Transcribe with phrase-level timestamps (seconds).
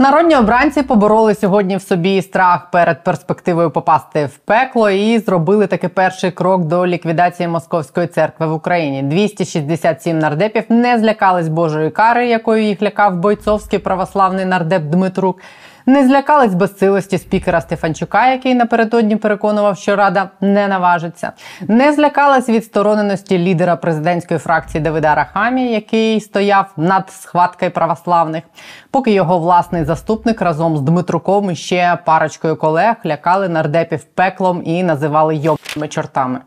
[0.00, 5.88] Народні обранці побороли сьогодні в собі страх перед перспективою попасти в пекло і зробили таки
[5.88, 9.02] перший крок до ліквідації московської церкви в Україні.
[9.02, 15.40] 267 нардепів не злякались Божої кари, якою їх лякав бойцовський православний нардеп Дмитрук.
[15.86, 21.32] Не злякались безсилості спікера Стефанчука, який напередодні переконував, що рада не наважиться.
[21.68, 28.44] Не злякались відстороненості лідера президентської фракції Давида Рахамі, який стояв над схваткою православних,
[28.90, 34.82] поки його власний заступник разом з Дмитруком і ще парочкою колег лякали нардепів пеклом і
[34.82, 36.40] називали йобними чортами.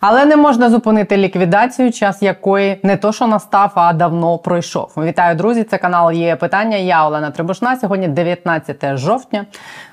[0.00, 4.92] Але не можна зупинити ліквідацію, час якої не то, що настав, а давно пройшов.
[4.96, 5.64] Вітаю, друзі!
[5.64, 6.76] Це канал є питання.
[6.76, 7.76] Я Олена Трибушна.
[7.76, 9.46] Сьогодні 19 жовтня.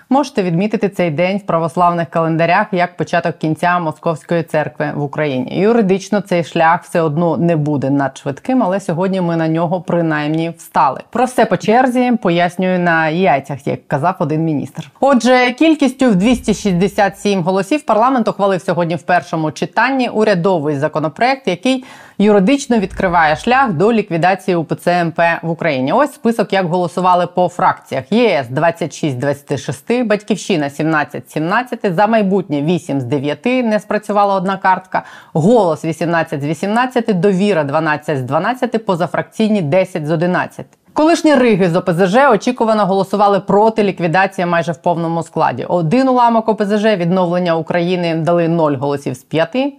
[0.10, 5.60] Можете відмітити цей день в православних календарях як початок кінця московської церкви в Україні.
[5.60, 11.02] Юридично цей шлях все одно не буде надшвидким, але сьогодні ми на нього принаймні встали.
[11.10, 14.90] Про все по черзі пояснюю на яйцях, як казав один міністр.
[15.00, 21.84] Отже, кількістю в 267 голосів парламент ухвалив сьогодні в першому читанні урядовий законопроект, який
[22.18, 25.94] юридично відкриває шлях до ліквідації УПЦ МП в Україні.
[25.94, 33.02] Ось список, як голосували по фракціях: ЄС 26 26, Батьківщина 17 17, за майбутнє 8
[33.02, 35.04] з 9, не спрацювала одна картка.
[35.34, 40.66] Голос 18 з 18, довіра 12 з 12, позафракційні 10 з 11.
[40.94, 45.66] Колишні риги з ОПЗЖ очікувано голосували проти ліквідації майже в повному складі.
[45.66, 49.74] Один уламок ОПЗЖ відновлення України дали 0 голосів з 5.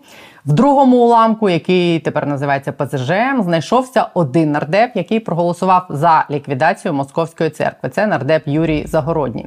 [0.47, 7.51] В другому уламку, який тепер називається ПЗЖ, знайшовся один нардеп, який проголосував за ліквідацію московської
[7.51, 7.89] церкви.
[7.89, 9.47] Це нардеп Юрій Загородній.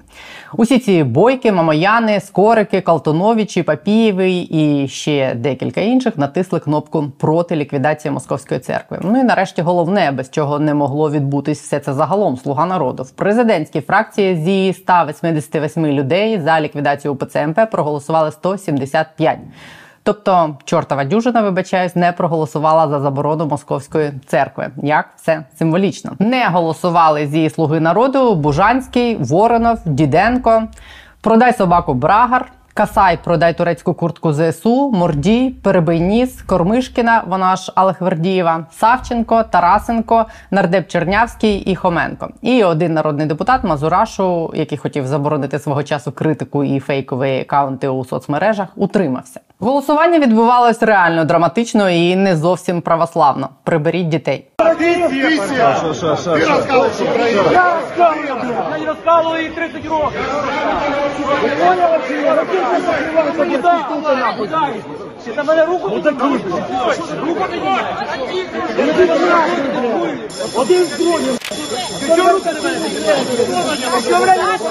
[0.54, 8.12] Усі ці бойки, мамояни, скорики, Калтоновичі, Папієвий і ще декілька інших натисли кнопку проти ліквідації
[8.12, 9.00] московської церкви.
[9.02, 12.38] Ну і нарешті головне, без чого не могло відбутись все це загалом.
[12.38, 19.40] Слуга народу в президентській фракції зі 188 людей за ліквідацію УПЦ МП проголосували 175.
[20.08, 24.70] Тобто, чортова дюжина, вибачаюсь, не проголосувала за заборону московської церкви.
[24.84, 30.64] Як все символічно не голосували зі слуги народу Бужанський, Воронов, Діденко,
[31.22, 32.52] продай собаку Брагар.
[32.74, 40.88] Касай, продай турецьку куртку ЗСУ, Мордій, Перебий ніс, Кормишкіна, вона ж Алехвердієва, Савченко, Тарасенко, Нардеп
[40.88, 42.30] Чернявський і Хоменко.
[42.42, 48.06] І один народний депутат Мазурашу, який хотів заборонити свого часу критику і фейкові акаунти у
[48.06, 49.40] соцмережах, утримався.
[49.61, 53.49] Голосування відбувалось реально драматично і не зовсім православно.
[53.65, 54.47] Приберіть дітей.
[55.81, 56.55] Що, що, що, Ти що?
[56.55, 57.43] розказуєш Україну.
[57.53, 58.71] Я раскалываю, блядь.
[58.73, 60.21] Я не раскалываю и 30 років.
[61.43, 62.23] Вы понял вообще?
[62.23, 63.79] Я ракету закрываю, не дай,
[64.39, 64.83] не дай.
[65.27, 66.19] Это моя руку не такі,
[67.27, 67.85] Руку піднімай.
[70.57, 71.39] Один з другим.
[72.01, 72.79] Ти чого руку не мене?
[74.03, 74.71] Що, блядь, руку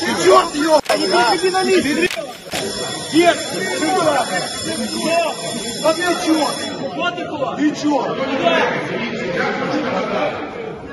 [0.00, 0.80] Ти чорт його!
[1.34, 2.08] Иди на місці.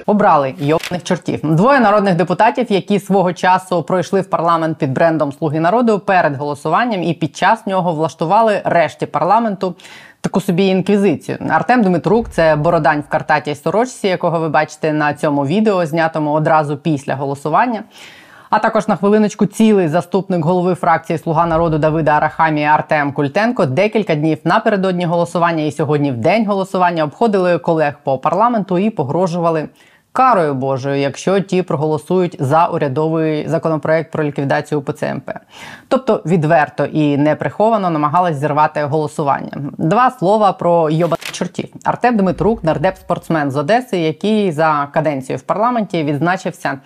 [0.06, 1.40] Обрали йобних чортів.
[1.42, 7.02] Двоє народних депутатів, які свого часу пройшли в парламент під брендом Слуги народу перед голосуванням
[7.02, 9.74] і під час нього влаштували решті парламенту.
[10.20, 11.38] Таку собі інквізицію.
[11.50, 16.76] Артем Дмитрук це бородань в картатій сорочці, якого ви бачите на цьому відео, знятому одразу
[16.76, 17.82] після голосування.
[18.52, 24.14] А також на хвилиночку цілий заступник голови фракції Слуга народу Давида Арахамія Артем Культенко декілька
[24.14, 29.68] днів напередодні голосування і сьогодні в день голосування обходили колег по парламенту і погрожували
[30.12, 35.30] карою Божою, якщо ті проголосують за урядовий законопроект про ліквідацію УПЦ МП.
[35.88, 39.50] Тобто відверто і неприховано намагались зірвати голосування.
[39.78, 41.68] Два слова про йобаних чортів.
[41.84, 46.78] Артем Дмитрук, нардеп спортсмен з Одеси, який за каденцію в парламенті відзначився.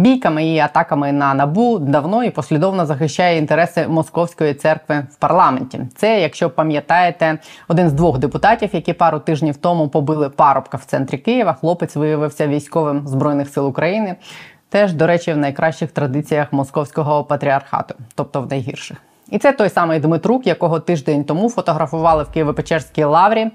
[0.00, 5.80] Бійками і атаками на набу давно і послідовно захищає інтереси московської церкви в парламенті.
[5.96, 7.38] Це, якщо пам'ятаєте,
[7.68, 11.52] один з двох депутатів, які пару тижнів тому побили парубка в центрі Києва.
[11.52, 14.16] Хлопець виявився військовим збройних сил України.
[14.68, 18.96] Теж, до речі, в найкращих традиціях московського патріархату, тобто в найгірших.
[19.30, 23.50] І це той самий Дмитрук, якого тиждень тому фотографували в Києво-Печерській лаврі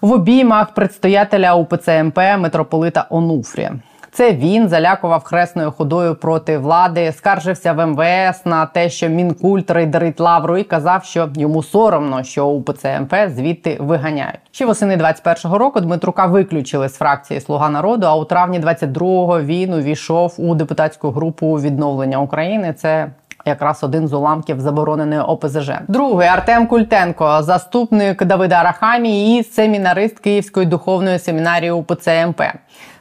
[0.00, 3.74] в обіймах предстоятеля УПЦ МП митрополита Онуфрія.
[4.16, 10.20] Це він залякував хресною ходою проти влади, скаржився в МВС на те, що мінкульт рейдерить
[10.20, 14.40] лавру, і казав, що йому соромно, що УПЦ МП звідти виганяють.
[14.50, 18.06] Ще восени 21-го року Дмитрука виключили з фракції Слуга народу.
[18.06, 22.72] А у травні 22-го він увійшов у депутатську групу відновлення України.
[22.72, 23.10] Це
[23.46, 25.70] якраз один з уламків забороненої ОПЗЖ.
[25.88, 32.42] Другий Артем Культенко, заступник Давида Арахамі і семінарист Київської духовної семінарії УПЦ МП.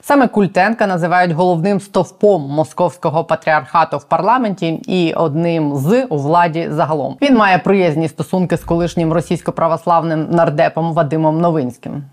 [0.08, 7.18] Саме Культенка називають головним стовпом московського патріархату в парламенті і одним з у владі загалом.
[7.22, 12.04] Він має приязні стосунки з колишнім російсько-православним нардепом Вадимом Новинським.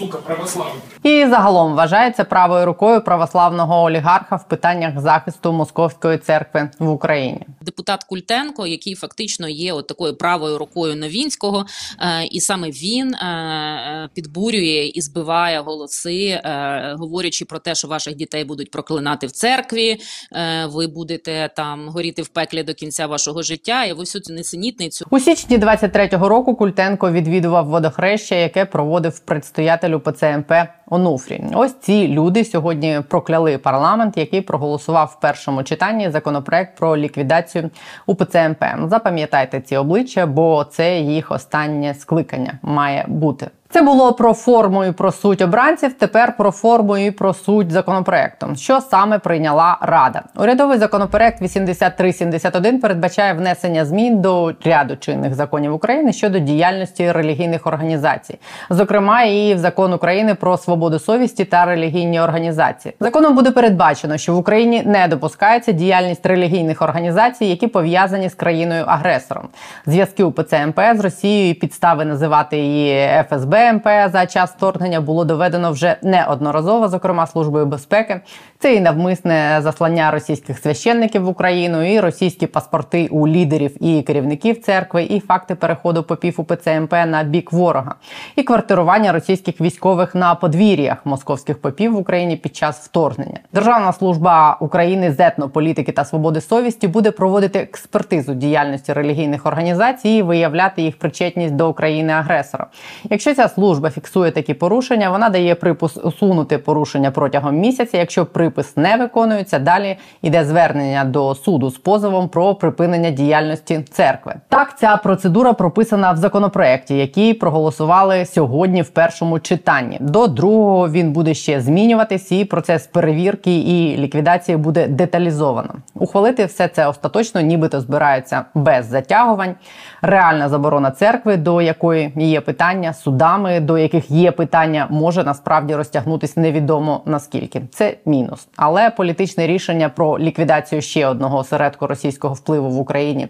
[0.00, 0.80] Сука, православна.
[1.02, 7.46] І загалом вважається правою рукою православного олігарха в питаннях захисту московської церкви в Україні.
[7.62, 11.66] депутат Культенко, який фактично є от такою правою рукою Новінського,
[12.00, 17.88] е, і саме він е, е, підбурює і збиває голоси, е, говорячи про те, що
[17.88, 20.00] ваших дітей будуть проклинати в церкві,
[20.32, 24.32] е, ви будете там горіти в пеклі до кінця вашого життя, і ви всю цю
[24.32, 30.52] несенітницю У січні 23-го року Культенко відвідував водохреща, яке проводив предстоятель УПЦ МП
[30.86, 31.44] Онуфрі.
[31.54, 37.70] Ось ці люди сьогодні прокляли парламент, який проголосував в першому читанні законопроект про ліквідацію
[38.06, 38.64] у ПЦМП.
[38.84, 43.50] Запам'ятайте ці обличчя, бо це їх останнє скликання має бути.
[43.72, 45.92] Це було про форму і про суть обранців.
[45.92, 48.46] Тепер про форму і про суть законопроекту.
[48.56, 50.22] Що саме прийняла Рада?
[50.36, 58.38] Урядовий законопроект 8371 передбачає внесення змін до ряду чинних законів України щодо діяльності релігійних організацій,
[58.70, 62.94] зокрема і в закон України про свободу совісті та релігійні організації.
[63.00, 68.84] Законом буде передбачено, що в Україні не допускається діяльність релігійних організацій, які пов'язані з країною
[68.86, 69.48] агресором.
[69.86, 75.24] Зв'язки УПЦ МП з Росією і підстави називати її ФСБ МП за час вторгнення було
[75.24, 78.20] доведено вже неодноразово, зокрема службою безпеки.
[78.62, 84.60] Це і навмисне заслання російських священників в Україну, і російські паспорти у лідерів і керівників
[84.60, 87.94] церкви, і факти переходу попів УПЦ МП на бік ворога,
[88.36, 93.38] і квартирування російських військових на подвір'ях московських попів в Україні під час вторгнення.
[93.52, 100.22] Державна служба України з етнополітики та свободи совісті буде проводити експертизу діяльності релігійних організацій і
[100.22, 102.66] виявляти їх причетність до України агресора.
[103.10, 107.98] Якщо ця служба фіксує такі порушення, вона дає припис усунути порушення протягом місяця.
[107.98, 114.34] Якщо припис не виконується, далі йде звернення до суду з позовом про припинення діяльності церкви.
[114.48, 119.98] Так, ця процедура прописана в законопроекті, який проголосували сьогодні в першому читанні.
[120.00, 125.74] До другого він буде ще змінюватись, і процес перевірки і ліквідації буде деталізовано.
[125.94, 129.54] Ухвалити все це остаточно, нібито збираються без затягувань.
[130.02, 136.40] Реальна заборона церкви, до якої є питання, судами, до яких є питання, може насправді розтягнутися
[136.40, 137.62] невідомо наскільки.
[137.72, 138.39] Це мінус.
[138.56, 143.28] Але політичне рішення про ліквідацію ще одного осередку російського впливу в Україні.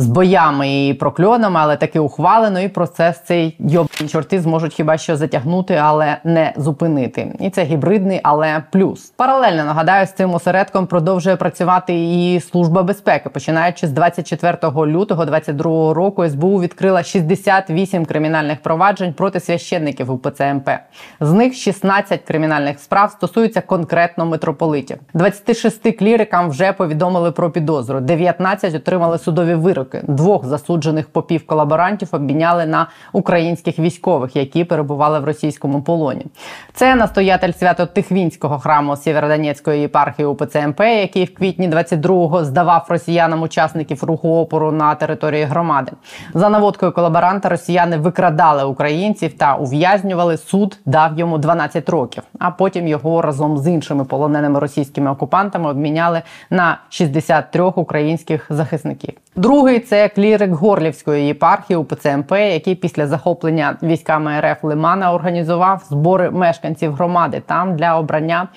[0.00, 5.16] З боями і прокльонами, але таки ухвалено, і процес цей йобані чорти зможуть хіба що
[5.16, 7.32] затягнути, але не зупинити.
[7.40, 9.12] І це гібридний, але плюс.
[9.16, 13.28] Паралельно нагадаю, з цим осередком продовжує працювати і служба безпеки.
[13.28, 20.70] Починаючи з 24 лютого 2022 року, СБУ відкрила 68 кримінальних проваджень проти священників УПЦ МП.
[21.20, 24.98] З них 16 кримінальних справ стосуються конкретно митрополитів.
[25.14, 28.00] 26 клірикам вже повідомили про підозру.
[28.00, 29.87] 19 отримали судові вироки.
[30.02, 36.26] Двох засуджених попів колаборантів обміняли на українських військових, які перебували в російському полоні.
[36.74, 44.04] Це настоятель Свято-Тихвінського храму Сєвєродонецької єпархії УПЦ МП, який в квітні 22-го здавав росіянам учасників
[44.04, 45.92] руху опору на території громади.
[46.34, 50.36] За наводкою колаборанта росіяни викрадали українців та ув'язнювали.
[50.36, 56.22] Суд дав йому 12 років, а потім його разом з іншими полоненими російськими окупантами обміняли
[56.50, 59.14] на 63 українських захисників.
[59.36, 66.30] Другий це клірик Горлівської єпархії УПЦ МП, який після захоплення військами РФ Лимана організував збори
[66.30, 68.48] мешканців громади там для обрання.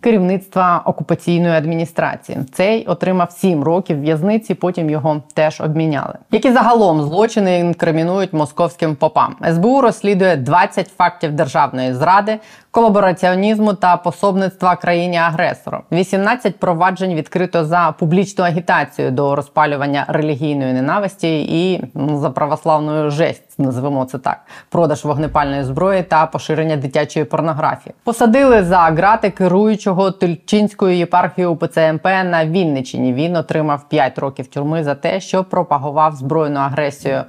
[0.00, 4.54] Керівництва окупаційної адміністрації цей отримав 7 років в'язниці.
[4.54, 6.14] Потім його теж обміняли.
[6.30, 9.36] Які загалом злочини інкримінують московським попам?
[9.52, 12.38] СБУ розслідує 20 фактів державної зради,
[12.70, 15.78] колабораціонізму та пособництва країні агресору.
[15.92, 23.58] 18 проваджень відкрито за публічну агітацію до розпалювання релігійної ненависті і ну, за православною жесть,
[23.58, 27.94] називемо це так: продаж вогнепальної зброї та поширення дитячої порнографії.
[28.04, 33.12] Посадили за грати керуючого Тульчинською єпархією УПЦ МП на Вінниччині.
[33.12, 37.24] Він отримав 5 років тюрми за те, що пропагував збройну агресію.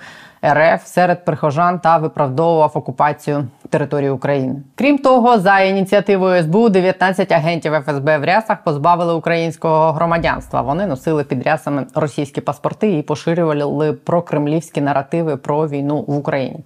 [0.45, 4.55] РФ серед прихожан та виправдовував окупацію території України.
[4.75, 10.61] Крім того, за ініціативою СБУ 19 агентів ФСБ в рясах позбавили українського громадянства.
[10.61, 16.59] Вони носили під рясами російські паспорти і поширювали прокремлівські наративи про війну в Україні.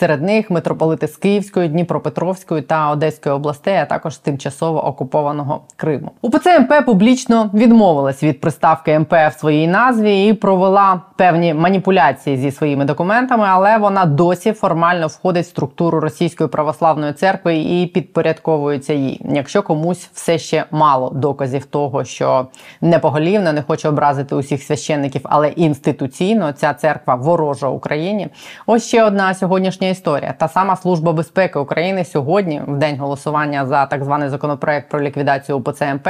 [0.00, 6.10] Серед них митрополити з Київської, Дніпропетровської та Одеської областей, а також тимчасово окупованого Криму.
[6.22, 12.50] УПЦ МП публічно відмовилась від приставки МП в своїй назві і провела певні маніпуляції зі
[12.50, 19.20] своїми документами, але вона досі формально входить в структуру Російської православної церкви і підпорядковується їй.
[19.34, 22.46] Якщо комусь все ще мало доказів того, що
[22.80, 28.28] непоголівно не хоче образити усіх священників, але інституційно ця церква ворожа Україні.
[28.66, 30.34] Ось ще одна сьогоднішня історія.
[30.38, 35.58] Та сама служба безпеки України сьогодні, в день голосування за так званий законопроект про ліквідацію
[35.58, 36.08] УПЦ МП,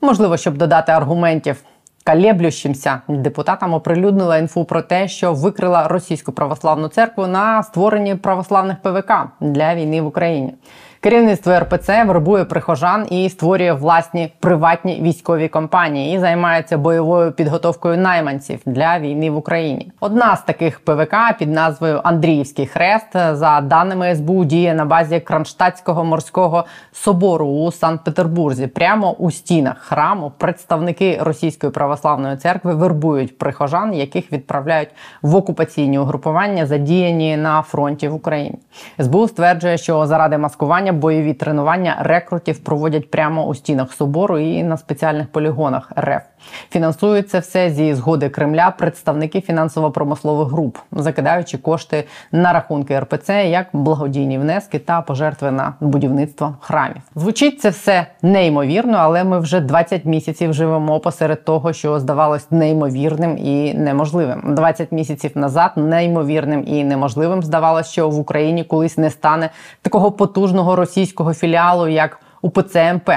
[0.00, 1.62] можливо, щоб додати аргументів.
[2.04, 9.12] Калєблющимся депутатам оприлюднила інфу про те, що викрила російську православну церкву на створенні православних ПВК
[9.40, 10.54] для війни в Україні.
[11.00, 18.60] Керівництво РПЦ вербує прихожан і створює власні приватні військові компанії і займається бойовою підготовкою найманців
[18.66, 19.92] для війни в Україні.
[20.00, 26.04] Одна з таких ПВК під назвою Андріївський хрест за даними СБУ діє на базі Кронштадтського
[26.04, 28.66] морського собору у Санкт-Петербурзі.
[28.66, 34.88] Прямо у стінах храму представники російської православної церкви вербують прихожан, яких відправляють
[35.22, 38.58] в окупаційні угрупування, задіяні на фронті в Україні.
[39.00, 44.76] СБУ стверджує, що заради маскування бойові тренування рекрутів проводять прямо у стінах собору і на
[44.76, 46.22] спеціальних полігонах РФ.
[46.70, 54.38] Фінансується все зі згоди Кремля представники фінансово-промислових груп, закидаючи кошти на рахунки РПЦ як благодійні
[54.38, 57.02] внески та пожертви на будівництво храмів.
[57.16, 63.38] Звучить це все неймовірно, але ми вже 20 місяців живемо посеред того, що здавалось неймовірним
[63.38, 64.42] і неможливим.
[64.54, 69.50] 20 місяців назад неймовірним і неможливим здавалося, що в Україні колись не стане
[69.82, 73.10] такого потужного російського філіалу, як УПЦ МП.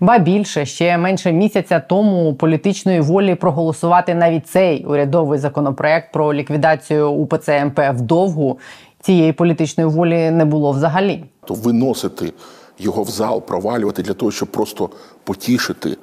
[0.00, 7.10] Ба більше ще менше місяця тому політичної волі проголосувати навіть цей урядовий законопроект про ліквідацію
[7.10, 8.58] УПЦ МП вдовгу
[9.00, 11.24] цієї політичної волі не було взагалі.
[11.46, 12.32] то виносити
[12.78, 14.90] його в зал, провалювати для того, щоб просто
[15.24, 15.96] потішити е,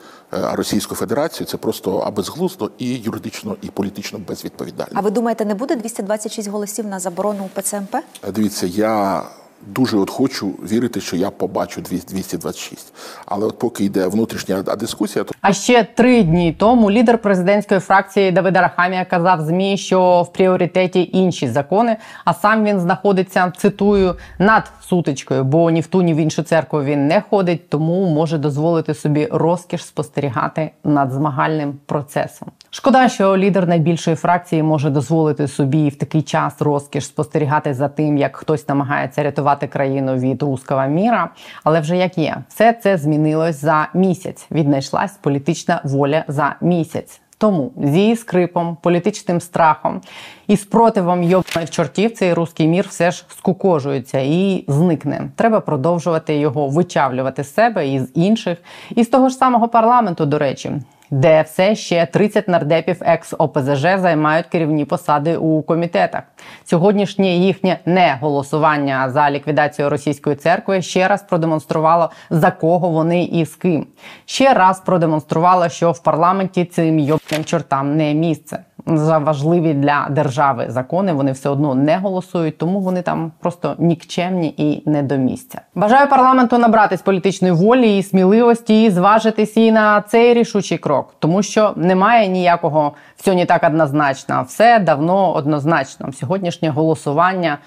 [0.53, 4.91] Російську Федерацію, це просто абезглуздо і юридично, і політично безвідповідально.
[4.93, 7.95] А ви думаєте, не буде 226 голосів на заборону у ПЦМП?
[7.95, 9.23] Е, Дивіться, я
[9.65, 12.93] дуже от хочу вірити, що я побачу 200 226.
[13.25, 18.31] Але от поки йде внутрішня дискусія, то А ще три дні тому лідер президентської фракції
[18.31, 24.71] Давид Арахамія казав змі, що в пріоритеті інші закони, а сам він знаходиться цитую над
[24.81, 28.93] сутичкою, бо ні в ту, ні в іншу церкву він не ходить, тому може дозволити
[28.93, 32.51] собі розкіш спостерігати над змагальним процесом.
[32.69, 38.17] Шкода, що лідер найбільшої фракції може дозволити собі в такий час розкіш спостерігати за тим,
[38.17, 41.29] як хтось намагається рятувати країну від руского міра.
[41.63, 44.47] Але вже як є, все це змінилось за місяць.
[44.51, 47.21] Віднайшлась політична воля за місяць.
[47.37, 50.01] Тому зі скрипом, політичним страхом
[50.47, 55.29] і спротивом йобаних чортів цей руський мір все ж скукожується і зникне.
[55.35, 58.57] Треба продовжувати його вичавлювати з себе і з інших,
[58.95, 60.71] і з того ж самого парламенту, до речі.
[61.11, 66.23] Де все ще 30 нардепів екс ОПЗЖ займають керівні посади у комітетах.
[66.65, 73.45] Сьогоднішнє їхнє не голосування за ліквідацію російської церкви ще раз продемонструвало за кого вони і
[73.45, 73.87] з ким.
[74.25, 78.59] Ще раз продемонструвало, що в парламенті цим йобним чортам не місце.
[78.87, 84.53] За важливі для держави закони вони все одно не голосують, тому вони там просто нікчемні
[84.57, 85.61] і не до місця.
[85.75, 91.43] Бажаю парламенту набратись політичної волі і сміливості і зважитись і на цей рішучий крок, тому
[91.43, 94.45] що немає ніякого все не так однозначно.
[94.47, 96.11] Все давно однозначно.
[96.13, 97.57] Сьогоднішнє голосування.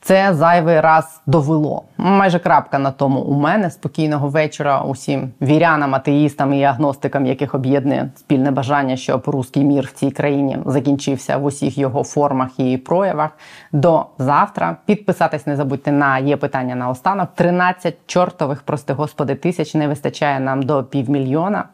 [0.00, 1.82] Це зайвий раз довело.
[1.96, 8.10] Майже крапка на тому у мене спокійного вечора усім вірянам, атеїстам і агностикам, яких об'єднує
[8.16, 13.30] спільне бажання, щоб руський мір в цій країні закінчився в усіх його формах і проявах.
[13.72, 17.28] До завтра підписатись не забудьте на є питання на останок.
[17.34, 21.64] 13 чортових, прости господи, тисяч не вистачає нам до півмільйона.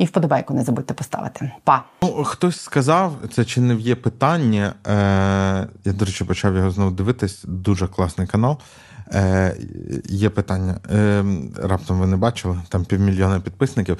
[0.00, 1.50] І вподобайку не забудьте поставити.
[1.64, 1.84] Па!
[2.02, 4.74] Ну, хтось сказав, це чи не є питання.
[4.86, 4.92] Е,
[5.84, 7.44] я, до речі, почав його знову дивитись.
[7.44, 8.58] Дуже класний канал.
[9.12, 9.56] Е,
[10.04, 10.76] є питання.
[10.90, 11.24] Е,
[11.62, 13.98] раптом ви не бачили, там півмільйона підписників.